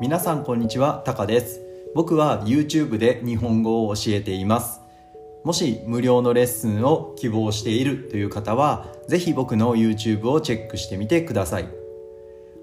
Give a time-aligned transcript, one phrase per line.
[0.00, 1.60] 皆さんこんにちはタカです。
[1.94, 4.80] 僕は YouTube で日本語を教えています。
[5.44, 11.68] もし無料のレッスンを希望しているという方はぜひ僕の YouTube をチェックしてみてください。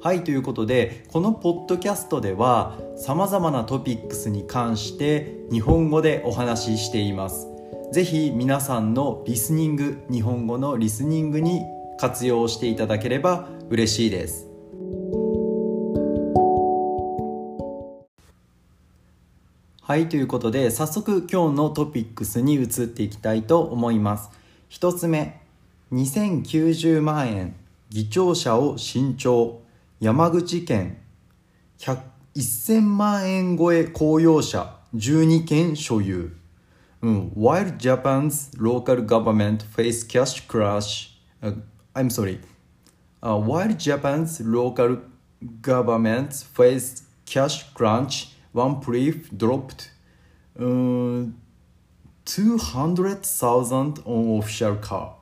[0.02, 7.48] はいということでこのポッドキャストではさまざまなトピックスに関して日本語でお話ししています。
[7.92, 11.62] ぜひ皆さんのリスニング日本語のリスニングに
[12.00, 14.47] 活用していただければ嬉しいです。
[19.88, 24.30] はいということで早速今日のトピックスに移っていきたいと思います
[24.68, 25.40] 一つ目
[25.94, 27.56] 2090万円
[27.88, 29.62] 議長者を新調
[30.02, 30.98] 山口県
[31.80, 36.36] 1000万円超え公用車12件所有、
[37.02, 41.12] うん、While Japan's local government face cash crash、
[41.42, 41.56] uh,
[41.94, 42.42] I'm sorry、
[43.22, 44.98] uh, While Japan's local
[45.62, 49.92] government face cash crunch one brief dropped
[50.60, 51.28] uh,
[52.26, 55.18] 200,000 on official car.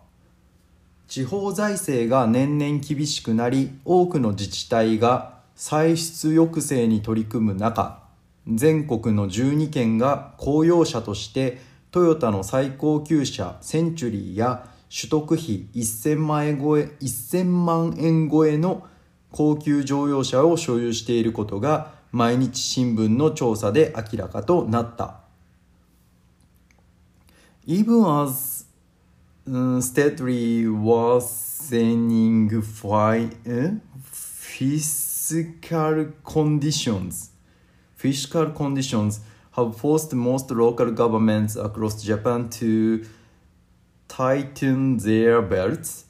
[1.08, 8.02] 地方財政が年々厳しくなり多くの自治体が歳出抑制に取り組む中
[8.48, 11.60] 全国の12県が公用車として
[11.92, 18.86] トヨタの最高級車センチュリーや取得費1000万円超え ,1000 万円超えの
[19.32, 25.20] 高級乗用車を所有していることが毎日新聞の調査で明らかとなった。
[27.68, 28.68] Even as
[29.82, 32.50] steadily worsening
[34.12, 37.32] fiscal conditions,
[37.98, 39.20] fiscal conditions
[39.52, 43.04] have forced most local governments across Japan to
[44.08, 46.06] tighten their belts.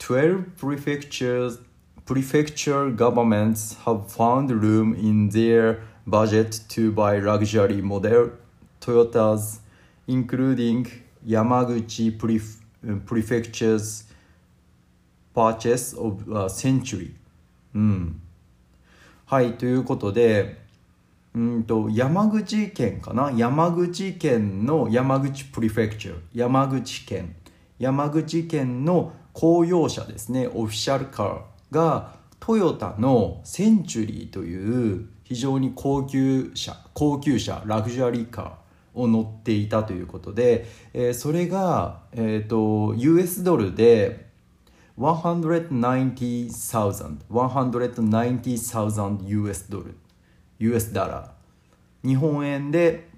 [0.00, 1.60] 12 prefectures
[2.04, 8.30] prefecture governments have found room in their budget to buy luxury model
[8.80, 9.60] Toyotas,
[10.06, 10.86] including
[11.26, 12.60] Yamaguchi Pref
[13.04, 14.04] Prefecture's
[15.34, 17.14] purchase of a century。
[17.74, 18.20] うん。
[19.26, 20.60] はい、ということで、
[21.34, 27.36] うんと山口県かな山口県の山口プリフェクチャー山口県
[27.78, 44.28] 山口県の公用車ですねオフィシャルカーがトヨタのセンチュリーという非常に高級車高級車ラグジュアリーカーを乗っていたということで、えー、それが、えーと、US ドルで
[44.98, 49.94] 190,000 190,000 US ドル
[50.58, 53.08] US ダラー日本円で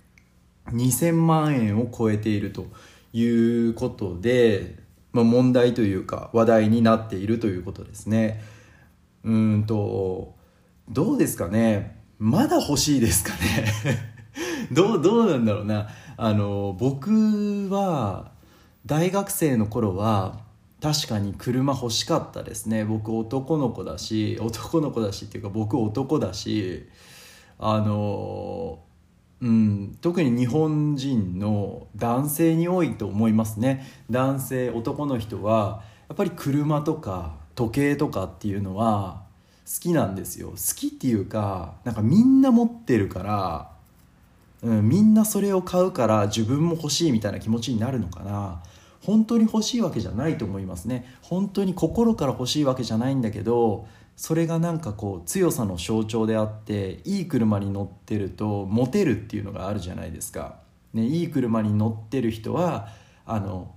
[0.67, 2.67] 2000万円を超えていると
[3.13, 4.82] いうことで
[5.13, 8.43] まあ、問題というか話題になっているということですね。
[9.25, 10.35] うんと
[10.89, 11.99] どうですかね？
[12.19, 13.67] まだ欲しいですかね？
[14.73, 15.89] どうどうなんだろうな？
[16.17, 18.33] あの僕は
[18.87, 20.41] 大学生の頃は
[20.81, 22.85] 確かに車欲しかったですね。
[22.85, 26.89] 僕男の子だし男の子だしっていうか僕男だし
[27.59, 28.81] あの
[29.43, 33.85] うん、特に日本人の男性に多いと思いますね。
[34.09, 39.25] 男性男の人はやっぱり車とか時計とかっていうのは
[39.67, 40.51] 好きなんですよ。
[40.51, 43.71] 好きっていうかなんかみんな持ってるから、
[44.63, 48.63] うん、みんなそれを買うから自分も欲しいみたいな気持ちになるのかな。
[49.05, 51.13] 本当に欲しいわけじゃないと思いますね。
[51.21, 60.61] 本当に心から欲しいわけじゃないんだけどそれがなんかこう強さの象徴であっていい車に乗ってるとモテるっていうのがあるじゃないですか。
[60.93, 62.89] ね、いい車に乗ってる人は
[63.25, 63.75] あの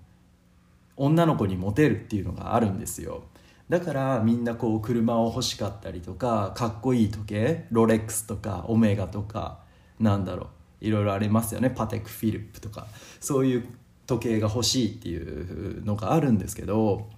[0.98, 3.24] 女の子にモテるっていうのがあるんですよ。
[3.70, 9.60] だからみんなこう車を欲しかったりとかかっこいい時計ロレックスとかオメガとか
[10.00, 10.50] なんだろ
[10.82, 12.86] ういろいろありますよねパテクフィリップとか
[13.20, 13.68] そういう
[14.06, 17.10] 時計が欲しいっていうのがあるんですけど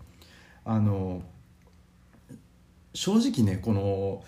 [0.64, 1.22] あの
[2.98, 4.24] 正直ねこの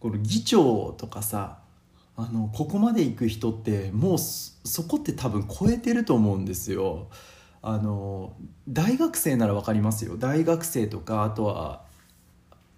[0.00, 1.60] この議長とかさ
[2.14, 7.08] あのここまで行く人ってもうそこって多分超えてると思うんですよ。
[7.62, 8.34] あの
[8.68, 11.82] 大学生なら分かりますよ大学生とかあとは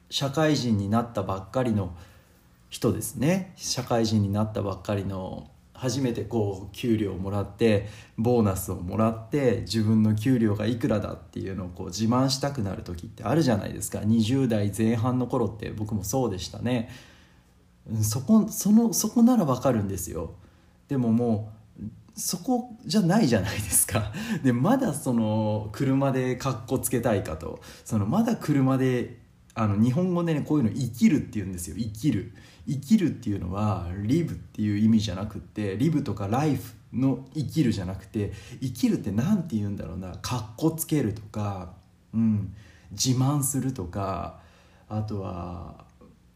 [0.08, 1.94] 社会人になったばっかりの
[2.70, 7.86] 人ですね社会人になったばっかりの初めてこう給料をもらって
[8.16, 14.00] ボーナスをもらって自分の給料がいくらだっていうのをこう自慢したくなる時ってあるじゃないですか。
[14.00, 16.90] 20代前半の頃って僕もそうでしたね。
[18.02, 20.34] そこそのそこならわかるんですよ。
[20.88, 21.84] でももう
[22.16, 24.12] そこじゃないじゃないですか。
[24.42, 27.60] でまだその車でかっこつけたいかと。
[27.84, 29.17] そのまだ車で
[29.58, 31.76] あの日本語でねこういうの「生きる」って言うんですよ。
[31.76, 32.32] 生きる。
[32.69, 40.12] 生きるっていうのは「リブ」っていう意味じゃなくって「リブ」とか「ライフ」の「生きる」じゃなくて生きるって何て言うんだろうな。
[40.22, 41.72] かっこつけるとか、
[42.14, 42.55] うん、
[42.93, 44.38] 自慢するとか
[44.88, 45.84] あとは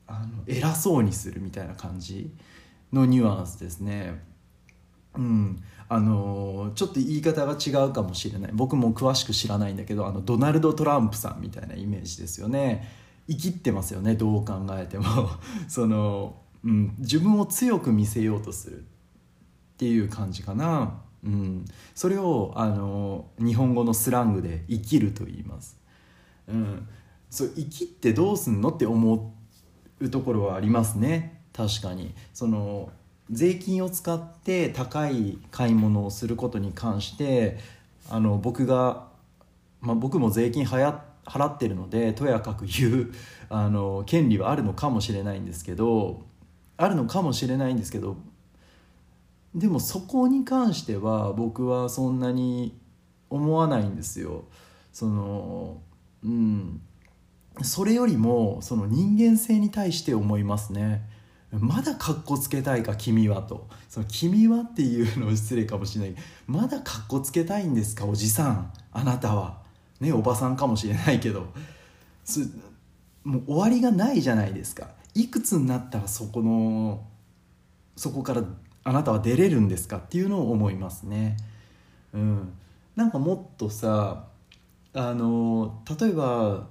[0.09, 2.35] あの偉そうにするみたいな感じ
[2.93, 4.21] のニュアンスですね。
[5.15, 8.51] うん、あのちょっと言い方が違うかもしれない。
[8.53, 13.02] 僕も詳しく知らないんだけどあのドナルド・トランプさんみたいなイメージですよね。
[13.33, 15.05] 生きってますよねどう考えても。
[15.69, 18.85] その、うん、自分を強く見せようとするっ
[19.79, 21.65] ていう感じかな、うん、
[21.95, 25.77] それをあの日本語のスラングで「生きる」と言います、
[26.49, 26.87] うん、
[27.31, 29.35] そう生きってどうすんのって思
[30.01, 31.41] うところはありますね。
[31.53, 32.15] 確かに。
[32.33, 32.91] その
[33.31, 37.59] 税金を使って高い買い物をすることに関して
[38.11, 39.07] あの僕が、
[39.81, 43.13] まあ、僕も税金はや払ってるのでとやかく言う
[43.49, 46.23] あの権利はあるのかもしれないんですけど
[46.77, 48.17] あるのかもしれないんですけど
[49.55, 52.79] でもそこに関しては僕はそんなに
[53.29, 54.45] 思わないんですよ。
[54.93, 55.81] その
[56.23, 56.81] うん。
[57.63, 61.07] それよりもその人間性に対して思いますね。
[61.51, 63.69] まだかっこつけたいか君はと。
[63.89, 66.23] その君はっていうの失礼かもしれない。
[66.47, 68.73] まだかっこつけたいんですかおじさん。
[68.93, 69.62] あなたは。
[70.03, 71.47] ねおばさんかもしれないけど
[73.25, 74.89] もう終わりがないじゃないですか。
[75.15, 77.07] いくつになったらそこの
[77.97, 78.43] そこから
[78.85, 81.37] あなたは出れるんですかっていうのを思いますね。
[82.13, 82.53] うん。
[82.97, 84.25] なんかもっとさ
[84.93, 86.67] あの例えば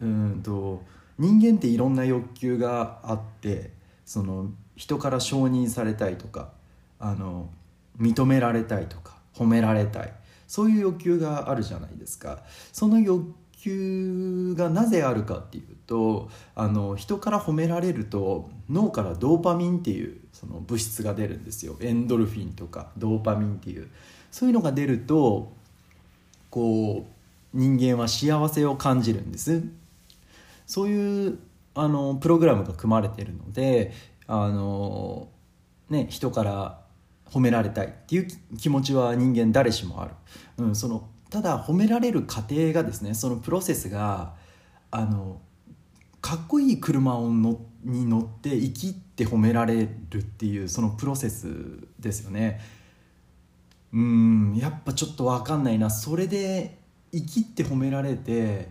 [0.00, 0.82] うんと
[1.18, 3.72] 人間っていろんな欲求があって
[4.04, 6.50] その人から承認されたいとか
[6.98, 7.50] あの
[7.98, 10.12] 認められたいとか褒められたい。
[10.50, 12.42] そういう欲求があるじゃないですか。
[12.72, 21.76] その欲求がなぜあるかっていうとあの人から褒められると脳からドーパミンっていうその物質が出るんですよ。
[21.80, 23.88] エンドルフィンとかドーパミンっていう。
[24.32, 25.52] そういうのが出ると
[26.50, 29.62] こう人間は幸せを感じるんです。
[30.66, 31.38] そういう
[31.76, 33.92] あのプログラムが組まれてるので
[34.26, 35.28] あの、
[35.90, 36.80] ね、人から
[37.30, 38.28] 褒められたいっていう
[38.58, 40.14] 気持ちは人間誰しもある、
[40.58, 44.34] うん、そのただ褒められる過程がですねそのプロセスが
[44.90, 45.40] あの
[46.20, 51.48] かっこいい車をのに乗って生きって褒められるっていうそのプロセス
[51.98, 52.60] ですよね。
[53.92, 55.88] うんやっぱちょっと分かんないな。
[55.88, 56.78] それで
[57.12, 58.68] 生きって褒められて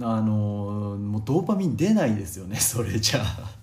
[0.00, 3.59] あのもうドーパミン出ないですよねそれじゃあ。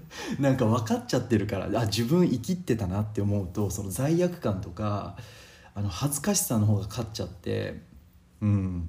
[0.38, 5.16] なんか分かっちゃってるからあ自分生きってたなって思うとその罪悪感とか
[5.74, 7.82] あの恥ずかしさの方が勝っちゃって
[8.40, 8.88] うん。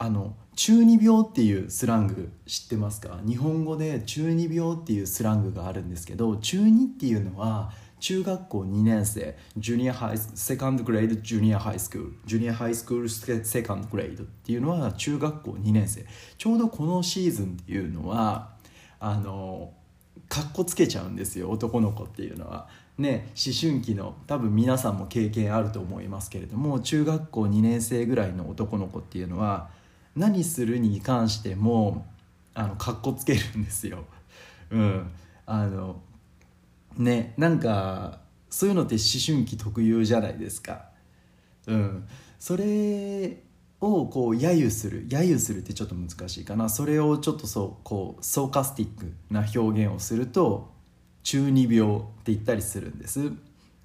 [0.00, 3.18] あの中二病っていうスラング知ってますか？
[3.26, 16.06] 日本語で中二病っていうスラングがあるんですけど中二っていうのは中学校2年生 junior high second grade junior high school junior high school second grade っていうのは中学校2年生。
[16.36, 18.50] ちょうどこのシーズンっていうのは
[19.00, 19.72] あの
[20.28, 22.68] かっこつけちゃうんですよ男の子っていうのは。
[22.98, 29.70] ね、思春期の多分皆さんも経験あると思いますけれども中学校2年生ぐらいの男の子っていうのは
[30.16, 32.06] 何するに関しても
[32.54, 34.04] あのかっこつけるんですよ。
[34.70, 35.10] うん、
[35.46, 36.02] あの
[36.96, 38.18] ねなんか
[38.50, 40.88] そういうのって思春期特有じゃないですか。
[41.68, 42.08] うん、
[42.40, 43.44] それ
[43.80, 46.68] をこう揶揄する揶揄するってちょっと難しいかな。
[46.68, 50.70] それをちょっとそうこうソーカスティックな表現をすると
[51.22, 53.32] 中二病って言ったりするんです。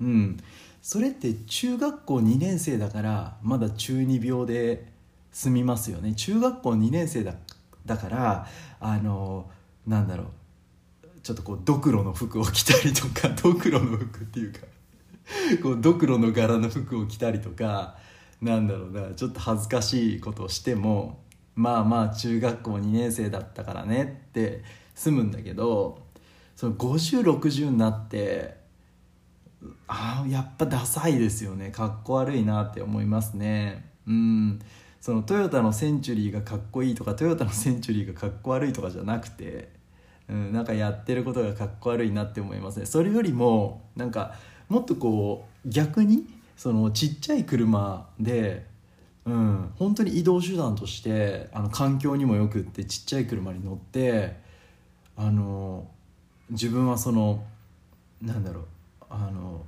[0.02, 0.38] うん、
[0.82, 4.92] それって中学校2年生だからまだ中二病で
[5.32, 6.14] 済みますよね。
[6.14, 7.36] 中学校2年生だ
[7.86, 8.48] だから
[8.80, 9.50] あの
[9.86, 10.28] なんだろう。
[11.22, 14.60] ちょっとこうドクロの服を着たりとかドクロの服っていうか
[15.62, 17.96] こうドクロの柄の服を着たりとか
[18.42, 21.24] なんだろうなちょっと恥ずかしいことをしても
[21.56, 24.64] まあまあ中学校2年生だったからねって
[24.96, 26.02] 済むんだけど
[26.56, 28.58] その5060になって
[29.88, 31.72] あやっぱダサいですよね。
[31.72, 33.90] かっこ悪いなって思いますね。
[34.06, 34.60] うん。
[35.00, 39.70] そのトヨタのセンチュリーがかっこいいとかトヨタのセンチュリーがかっこ悪いとかじゃなくて
[40.30, 42.86] うん、なんかやってることがかっこ悪いなって思いますね。
[42.86, 44.36] それよりもなんか
[44.70, 48.66] もっとこう逆にそのちっちゃい車で、
[49.26, 54.38] うん、本当に移動手段としてあの環境にもよくってちっちゃい車に乗って
[55.16, 55.88] あの
[56.50, 57.44] 自分はその
[58.22, 58.66] なんだろう
[59.10, 59.66] あの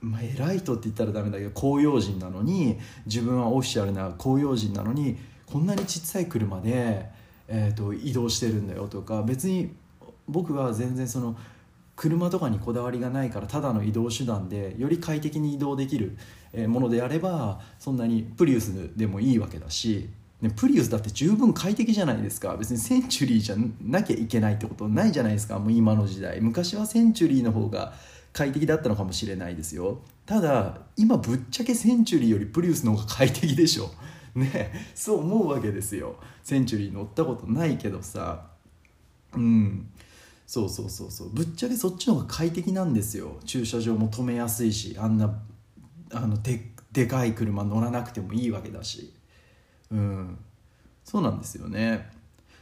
[0.00, 7.06] まあ、偉い人って言ったらダメだけど公用人なのに自分はオフィシャルな公用人なのにこんなにちっちゃい車で、
[7.48, 9.74] えーと、移動してるんだよとか別に
[10.26, 11.36] 僕は全然その
[12.00, 16.16] 車とかにこだわりがないからただの移動手段でより快適に移動できる
[16.66, 20.08] ものであればそんなにプリウスでもいいわけだし、
[20.40, 22.56] ね、プリウスだって十分快適じゃないですか。
[22.56, 25.58] 別にセンチュリーじゃなきゃいけないってことないじゃないですか。
[25.58, 26.40] もう今の時代。
[26.40, 27.92] 昔はセンチュリーの方が
[28.32, 29.98] 快適だったのかもしれないですよ。
[30.24, 33.90] ただ今ぶっちゃけセンチュリーよりプリウスの方が快適でしょ。
[34.34, 34.72] ね。
[34.94, 36.16] そう思うわけですよ。
[36.42, 38.46] センチュリー乗ったことないけどさ。
[39.34, 39.86] うん。
[40.50, 41.30] そうそうそうそう。
[41.30, 43.38] ぶっちゃけそっちの方が快適なんですよ。
[43.44, 45.38] 駐車場も止めやすいしあんな
[46.12, 49.14] あのででかい車乗らなくてもいいわけだし。
[49.92, 50.38] うん。
[51.04, 52.10] そうなんですよね。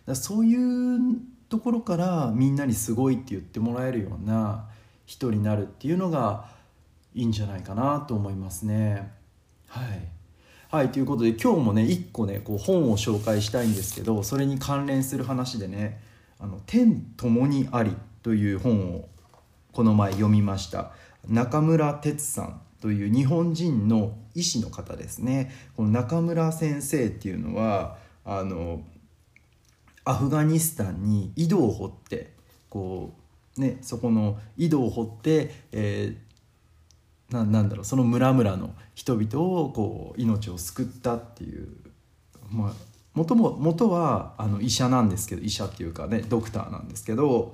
[0.04, 1.18] だそういう
[1.48, 4.68] ところからみんなにすごいって言ってもらえるような
[5.06, 6.50] 人になるっていうのが
[7.14, 9.14] いいんじゃないかなと思いますね。
[9.66, 10.08] はい。
[10.70, 16.06] はいということで今日もね一個ねこう本を紹介したいんですけどそれに関連する話でね
[16.38, 19.08] あの天ともにありという本を
[19.72, 20.92] この前読みました。
[21.28, 25.52] 中村哲さんという日本人の医師の方ですね。
[25.76, 28.82] この中村先生っていうのはあの
[30.04, 32.32] アフガニスタンに井戸を掘って
[32.70, 33.14] こ
[33.56, 41.68] うねそこの井戸を掘って、えー、ななんだろうその村々の人々をこう命を救ったっていう
[42.50, 42.72] まあ
[43.18, 47.52] もとも元はあの医者なんですけど医者っていうかねドクターなんですけど、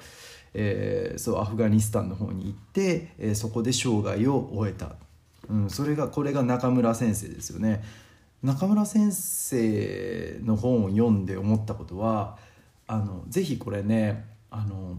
[0.52, 4.97] えー、そうアフガニスタンの方に行って、えー、そこで生涯を終えた、
[5.49, 7.83] うん、それがこれが中村先生ですよね。
[8.42, 12.37] 中村先生の本を読んで思ったことは
[12.87, 14.99] あのぜひこれねあの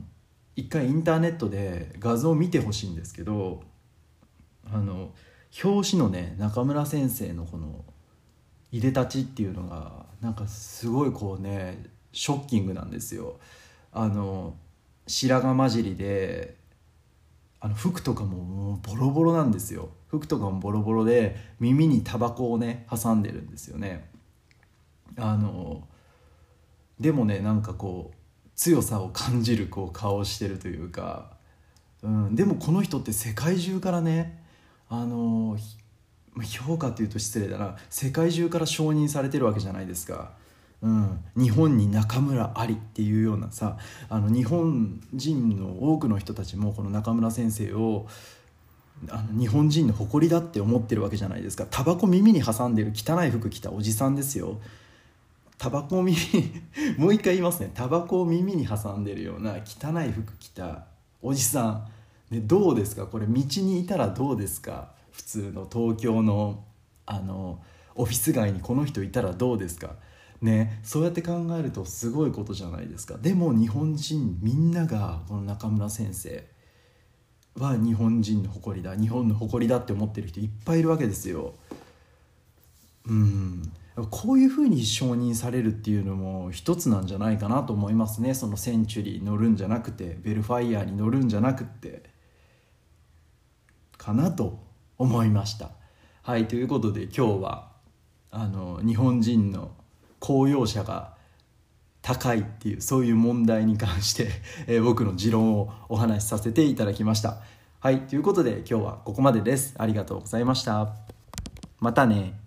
[0.56, 3.62] 一回インターネットで画像を見てほしいんですけど
[4.66, 5.12] あの
[5.64, 7.86] 表紙のね中村先生のこの
[8.76, 13.40] いでたちっていうのがなんかすごいこうねショッキングなんですよ。
[13.94, 14.56] あの
[15.08, 16.56] 白髪混じりで
[17.62, 19.90] あの服とかももうボロボロなんですよ。
[20.08, 24.10] 服とかもボロボロで耳にタバコをね挟んでるんですよね。
[25.18, 25.88] あの
[27.00, 31.32] でもねなんかこう強さを感じるこう顔をしてるというか、
[32.04, 34.44] うん、でもこの人って世界中からね
[34.90, 35.58] あの
[36.44, 37.76] 評価っていうと失礼だな。
[37.90, 40.32] 世界中から承認されてるわけじゃないですか。
[40.82, 43.78] うん、日本に中村ありっていうようなさ
[44.10, 48.06] あの日本人の多くの人たちもこの中村先生を
[49.10, 51.66] あの日本人の誇りだって思ってるわけじゃないですか。
[51.72, 54.60] タバコ耳に挟んでる汚い服着たおじさんですよ。
[55.58, 56.18] タバコを耳
[57.00, 57.72] もう一回言いますね。
[57.74, 60.86] タバコを耳に挟んでるような汚い服着た
[61.22, 61.88] おじさ
[62.30, 63.06] ん、ね、どうですか？
[63.08, 64.90] これ道にいたらどうですか？
[65.16, 66.64] 普通の東京の
[67.06, 67.62] あの
[67.96, 69.96] オフィス街にこの人いたらどうですか？
[70.42, 73.18] ねそうやって考えるとすごいことじゃないですか。
[73.18, 76.46] でも日本人みんながこの中村先生
[77.58, 78.96] は日本人の誇りだ。
[78.96, 81.54] 日本の誇りだって思ってる人いっぱいいるわけですよ。
[83.08, 83.72] うん。
[84.10, 88.34] こういうふうに承認されるっていうのも一つなんじゃないかなと思いますね。
[88.34, 92.04] そのセンチュリー乗るんじゃなくてベルファイアに乗るんじゃなくて。
[93.98, 94.65] かなと。
[94.98, 95.72] 思いました。
[96.22, 97.72] はいということで今日は
[98.32, 99.72] あの日本人の
[100.20, 101.16] 公用車が
[102.02, 104.30] 高いっていうそういう問題に関して、
[104.68, 107.38] えー、僕の持論をお話しさせていただきました。
[107.80, 109.76] はいということで今日はここまでです。
[109.78, 110.94] ありがとうございました。
[111.80, 112.45] またね。